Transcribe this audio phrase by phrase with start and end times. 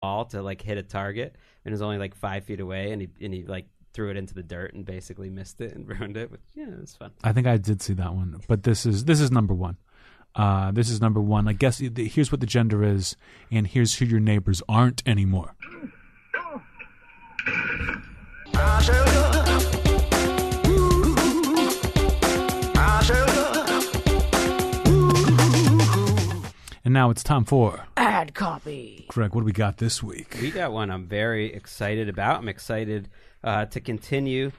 [0.00, 3.02] ball to like hit a target, and it was only like five feet away, and
[3.02, 6.16] he and he like threw it into the dirt and basically missed it and ruined
[6.16, 6.30] it.
[6.30, 7.10] Which yeah, it was fun.
[7.22, 9.76] I think I did see that one, but this is this is number one.
[10.34, 11.48] Uh, this is number one.
[11.48, 13.16] I guess here's what the gender is,
[13.50, 15.56] and here's who your neighbors aren't anymore.
[27.00, 29.06] Now it's time for Ad copy.
[29.08, 29.34] Greg.
[29.34, 30.36] What do we got this week?
[30.38, 32.36] We got one I'm very excited about.
[32.36, 33.08] I'm excited
[33.42, 34.52] uh, to continue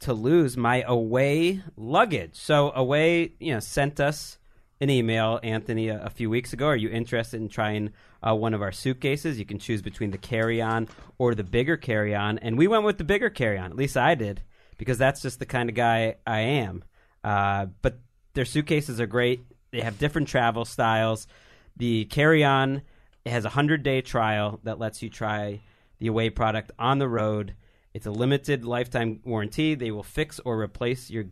[0.00, 2.34] to lose my away luggage.
[2.34, 4.38] So away, you know, sent us
[4.80, 6.66] an email, Anthony, a, a few weeks ago.
[6.66, 7.92] Are you interested in trying
[8.26, 9.38] uh, one of our suitcases?
[9.38, 13.04] You can choose between the carry-on or the bigger carry-on, and we went with the
[13.04, 13.70] bigger carry-on.
[13.70, 14.42] At least I did,
[14.78, 16.82] because that's just the kind of guy I am.
[17.22, 18.00] Uh, but
[18.32, 19.44] their suitcases are great.
[19.70, 21.28] They have different travel styles.
[21.76, 22.82] The carry-on
[23.26, 25.60] has a hundred-day trial that lets you try
[25.98, 27.54] the away product on the road.
[27.92, 29.74] It's a limited lifetime warranty.
[29.74, 31.24] They will fix or replace your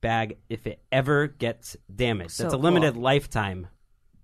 [0.00, 2.32] bag if it ever gets damaged.
[2.32, 2.64] So That's a cool.
[2.64, 3.68] limited lifetime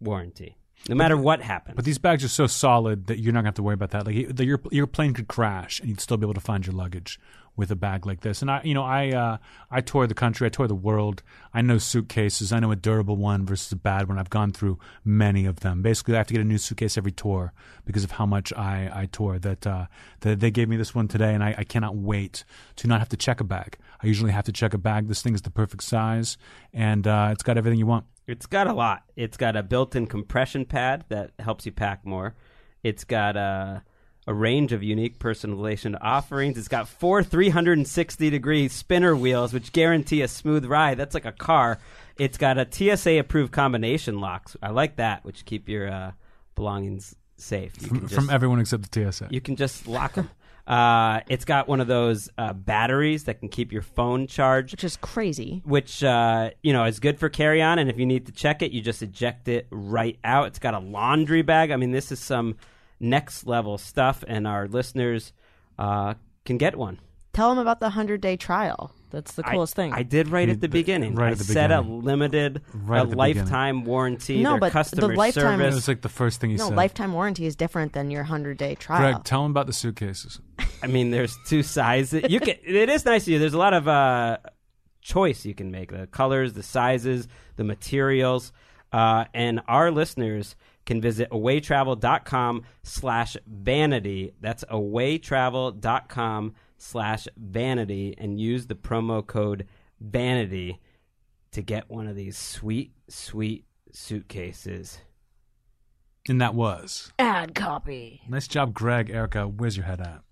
[0.01, 0.57] warranty,
[0.89, 1.77] no matter what happens.
[1.77, 3.91] But these bags are so solid that you're not going to have to worry about
[3.91, 4.07] that.
[4.07, 6.75] Like the, your your plane could crash and you'd still be able to find your
[6.75, 7.19] luggage
[7.57, 8.43] with a bag like this.
[8.43, 9.39] And I, you know, I uh,
[9.71, 11.23] I tour the country, I tour the world.
[11.55, 12.53] I know suitcases.
[12.53, 14.19] I know a durable one versus a bad one.
[14.19, 15.83] I've gone through many of them.
[15.83, 17.53] Basically, I have to get a new suitcase every tour
[17.85, 19.39] because of how much I I tour.
[19.39, 19.87] That uh,
[20.21, 22.45] that they gave me this one today, and I, I cannot wait
[22.77, 23.79] to not have to check a bag.
[24.03, 25.09] I usually have to check a bag.
[25.09, 26.37] This thing is the perfect size,
[26.73, 28.05] and uh, it's got everything you want.
[28.27, 29.05] It's got a lot.
[29.15, 32.35] It's got a built-in compression pad that helps you pack more.
[32.83, 33.83] It's got a,
[34.27, 36.59] a range of unique personalization offerings.
[36.59, 40.99] It's got four 360-degree spinner wheels, which guarantee a smooth ride.
[40.99, 41.79] That's like a car.
[42.19, 44.57] It's got a TSA-approved combination locks.
[44.63, 46.13] I like that, which keep your uh,
[46.55, 47.75] belongings safe.
[47.75, 49.29] From, can from everyone except the TSA.
[49.31, 50.31] you can just lock them.
[50.67, 54.83] Uh, it's got one of those uh, batteries that can keep your phone charged Which
[54.83, 55.63] is crazy.
[55.65, 57.79] which uh, you know is good for carry on.
[57.79, 60.49] And if you need to check it, you just eject it right out.
[60.49, 61.71] It's got a laundry bag.
[61.71, 62.57] I mean, this is some
[63.01, 65.33] next level stuff, and our listeners
[65.79, 66.15] uh,
[66.45, 67.01] can get one.
[67.33, 68.93] Tell them about the 100 day trial.
[69.11, 69.93] That's the I- coolest thing.
[69.93, 71.15] I did right You at the did- beginning.
[71.15, 72.03] right I at the said a beginning.
[72.03, 73.37] limited, Right a at the beginning.
[73.45, 74.43] lifetime warranty.
[74.43, 75.75] No, their but the customer lifetime it service.
[75.75, 76.77] was like the first thing you no, said.
[76.77, 79.13] lifetime warranty is different than your 100 day trial.
[79.13, 80.41] Greg, tell them about the suitcases.
[80.83, 82.25] I mean, there's two sizes.
[82.31, 82.57] You can.
[82.65, 83.39] It is nice of you.
[83.39, 84.39] There's a lot of uh,
[85.03, 88.53] choice you can make: the colors, the sizes, the materials.
[88.93, 90.57] Uh, and our listeners
[90.87, 94.33] can visit awaytravel.com slash vanity.
[94.41, 99.67] That's awaytravel.com slash vanity and use the promo code
[100.01, 100.81] vanity
[101.53, 104.99] to get one of these sweet, sweet suitcases.
[106.29, 107.13] And that was.
[107.19, 108.23] Ad copy.
[108.29, 109.11] Nice job, Greg.
[109.11, 110.23] Erica, where's your head at?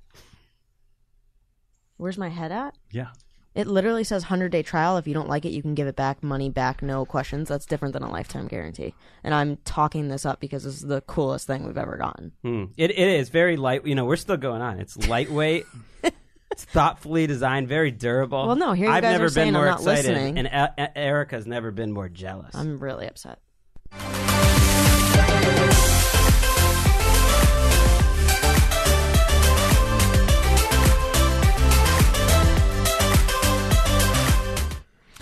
[1.97, 2.75] Where's my head at?
[2.91, 3.09] Yeah.
[3.54, 4.97] It literally says 100 day trial.
[4.97, 7.48] If you don't like it, you can give it back, money back, no questions.
[7.48, 8.94] That's different than a lifetime guarantee.
[9.22, 12.32] And I'm talking this up because this is the coolest thing we've ever gotten.
[12.42, 12.65] Hmm.
[12.76, 13.87] It, it is very light.
[13.87, 14.81] You know, we're still going on.
[14.81, 15.66] It's lightweight.
[16.03, 18.47] it's thoughtfully designed, very durable.
[18.48, 20.38] Well, no, here you I've guys never are been saying I'm more not excited, listening.
[20.38, 22.54] and Erica's never been more jealous.
[22.56, 23.38] I'm really upset.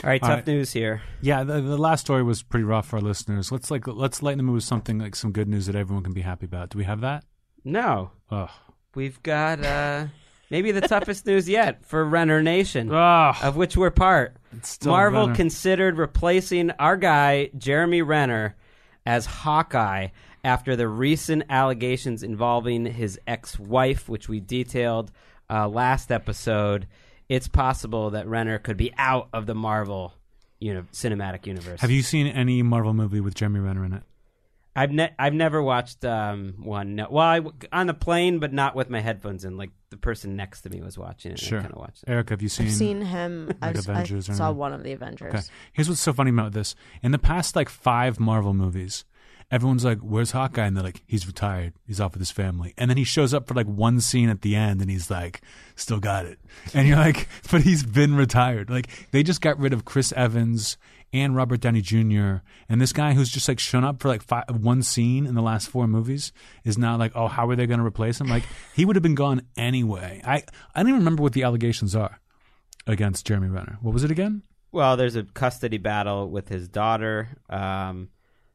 [0.02, 0.46] All right, tough right.
[0.46, 1.02] news here.
[1.20, 3.52] Yeah, the, the last story was pretty rough for our listeners.
[3.52, 6.12] Let's like let's lighten the mood with something like some good news that everyone can
[6.12, 6.70] be happy about.
[6.70, 7.24] Do we have that?
[7.64, 8.50] No, Ugh.
[8.96, 10.06] we've got uh,
[10.50, 13.36] maybe the toughest news yet for Renner Nation, Ugh.
[13.42, 14.36] of which we're part.
[14.84, 15.36] Marvel Renner.
[15.36, 18.56] considered replacing our guy Jeremy Renner
[19.06, 20.08] as Hawkeye
[20.44, 25.12] after the recent allegations involving his ex-wife, which we detailed
[25.48, 26.88] uh, last episode.
[27.32, 30.12] It's possible that Renner could be out of the Marvel
[30.60, 31.80] uni- cinematic universe.
[31.80, 34.02] Have you seen any Marvel movie with Jeremy Renner in it?
[34.76, 36.94] I've ne- I've never watched um, one.
[36.94, 37.06] No.
[37.10, 39.56] Well, I w- on the plane, but not with my headphones in.
[39.56, 41.38] Like the person next to me was watching it.
[41.38, 41.58] Sure.
[41.58, 42.10] And I kind of watched it.
[42.10, 42.66] Erica, have you seen?
[42.66, 43.46] I've seen him.
[43.48, 44.58] like I've, Avengers or I saw anything?
[44.58, 45.34] one of the Avengers.
[45.34, 45.42] Okay.
[45.72, 46.74] Here's what's so funny about this.
[47.02, 49.04] In the past like five Marvel movies,
[49.52, 50.66] everyone's like, Where's Hawkeye?
[50.66, 51.74] And they're like, He's retired.
[51.86, 52.74] He's off with his family.
[52.76, 55.42] And then he shows up for like one scene at the end and he's like,
[55.76, 56.40] Still got it.
[56.74, 58.70] And you're like, But he's been retired.
[58.70, 60.78] Like they just got rid of Chris Evans
[61.12, 62.36] and Robert Downey Jr.
[62.68, 65.42] And this guy who's just like shown up for like five, one scene in the
[65.42, 66.32] last four movies
[66.64, 68.28] is now like, oh, how are they going to replace him?
[68.28, 68.44] Like
[68.74, 70.22] he would have been gone anyway.
[70.24, 70.42] I
[70.74, 72.18] I don't even remember what the allegations are
[72.86, 73.78] against Jeremy Renner.
[73.82, 74.42] What was it again?
[74.72, 77.28] Well, there's a custody battle with his daughter.
[77.50, 78.08] Um,